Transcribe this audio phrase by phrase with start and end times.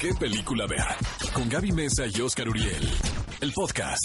[0.00, 0.84] ¿Qué película ver?
[1.32, 2.86] Con Gaby Mesa y Oscar Uriel.
[3.40, 4.04] El podcast.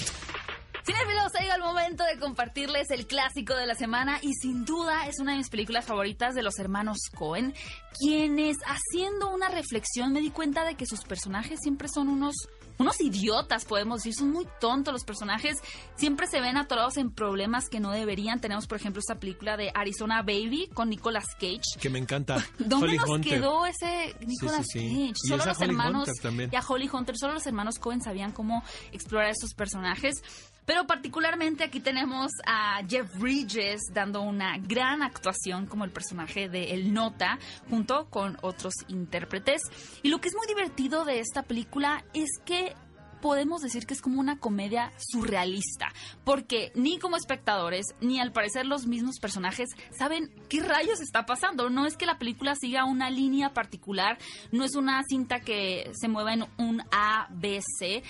[0.86, 5.08] Cinefilos, ha llegado el momento de compartirles el clásico de la semana y sin duda
[5.08, 7.54] es una de mis películas favoritas de los hermanos Cohen,
[8.00, 12.36] quienes haciendo una reflexión me di cuenta de que sus personajes siempre son unos
[12.78, 15.58] unos idiotas, podemos decir, son muy tontos los personajes,
[15.96, 18.42] siempre se ven atorados en problemas que no deberían.
[18.42, 21.80] Tenemos, por ejemplo, esta película de Arizona Baby con Nicolas Cage.
[21.80, 22.44] Que me encanta.
[22.60, 23.34] ¿Dónde Holly nos Hunter.
[23.34, 24.90] quedó ese Nicolas sí, sí.
[24.90, 25.14] Cage?
[25.24, 26.10] Y Solo los Holly hermanos
[26.52, 30.24] y a Holly Hunter, solo los hermanos Cohen sabían cómo explorar estos personajes.
[30.66, 36.72] Pero particularmente aquí tenemos a Jeff Bridges dando una gran actuación como el personaje de
[36.72, 37.40] El Nota
[37.70, 39.62] junto con otros intérpretes.
[40.04, 42.76] Y lo que es muy divertido de esta película es que
[43.22, 45.94] podemos decir que es como una comedia surrealista,
[46.26, 51.70] porque ni como espectadores, ni al parecer los mismos personajes saben qué rayos está pasando.
[51.70, 54.18] No es que la película siga una línea particular,
[54.52, 58.04] no es una cinta que se mueva en un A, B, C,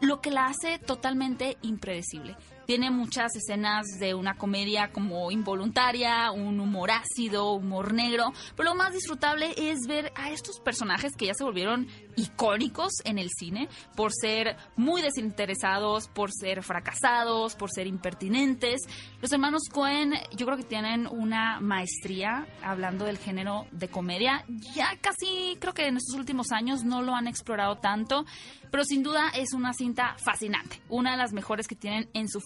[0.00, 2.36] lo que la hace totalmente impredecible.
[2.68, 8.74] Tiene muchas escenas de una comedia como involuntaria, un humor ácido, humor negro, pero lo
[8.74, 13.70] más disfrutable es ver a estos personajes que ya se volvieron icónicos en el cine
[13.96, 18.82] por ser muy desinteresados, por ser fracasados, por ser impertinentes.
[19.22, 24.44] Los hermanos Cohen yo creo que tienen una maestría hablando del género de comedia.
[24.74, 28.26] Ya casi creo que en estos últimos años no lo han explorado tanto,
[28.70, 32.40] pero sin duda es una cinta fascinante, una de las mejores que tienen en su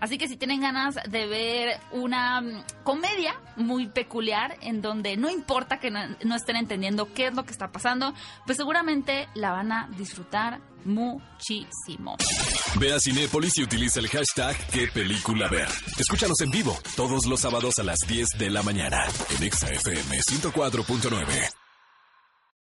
[0.00, 5.30] Así que si tienen ganas de ver una mm, comedia muy peculiar en donde no
[5.30, 8.14] importa que no, estén entendiendo qué es lo que está pasando,
[8.44, 12.16] pues seguramente la van a disfrutar muchísimo.
[12.78, 15.50] Ve a Cinépolis y utiliza el hashtag ¿Qué película?
[15.98, 19.04] Escúchanos en vivo todos los sábados a las 10 de la mañana
[19.36, 21.65] en ExaFM 104.9.